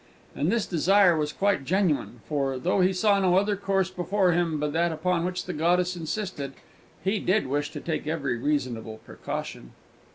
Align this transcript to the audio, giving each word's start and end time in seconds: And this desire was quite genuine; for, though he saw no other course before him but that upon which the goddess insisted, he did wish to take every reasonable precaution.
And 0.35 0.51
this 0.51 0.65
desire 0.65 1.15
was 1.15 1.31
quite 1.31 1.63
genuine; 1.63 2.21
for, 2.27 2.57
though 2.57 2.81
he 2.81 2.91
saw 2.91 3.19
no 3.19 3.35
other 3.37 3.55
course 3.55 3.91
before 3.91 4.31
him 4.31 4.59
but 4.59 4.73
that 4.73 4.91
upon 4.91 5.25
which 5.25 5.45
the 5.45 5.53
goddess 5.53 5.95
insisted, 5.95 6.53
he 7.03 7.19
did 7.19 7.45
wish 7.45 7.69
to 7.73 7.79
take 7.79 8.07
every 8.07 8.35
reasonable 8.39 8.97
precaution. 9.05 9.73